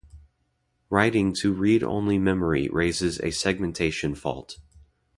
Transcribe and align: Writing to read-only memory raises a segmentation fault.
Writing 0.89 1.31
to 1.31 1.53
read-only 1.53 2.17
memory 2.17 2.67
raises 2.69 3.19
a 3.21 3.29
segmentation 3.29 4.15
fault. 4.15 4.57